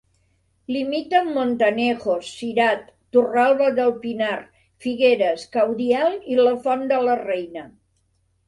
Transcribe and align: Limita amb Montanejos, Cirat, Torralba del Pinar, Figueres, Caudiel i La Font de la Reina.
Limita 0.75 1.17
amb 1.17 1.33
Montanejos, 1.35 2.31
Cirat, 2.39 2.81
Torralba 3.17 3.69
del 3.81 3.93
Pinar, 4.07 4.33
Figueres, 4.87 5.47
Caudiel 5.59 6.19
i 6.33 6.39
La 6.45 6.59
Font 6.65 6.87
de 6.95 7.03
la 7.11 7.21
Reina. 7.25 7.69